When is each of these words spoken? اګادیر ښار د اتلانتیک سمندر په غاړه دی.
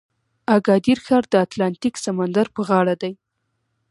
اګادیر 0.57 0.99
ښار 1.05 1.23
د 1.31 1.35
اتلانتیک 1.45 1.95
سمندر 2.05 2.47
په 2.55 2.61
غاړه 2.67 2.95
دی. 3.01 3.13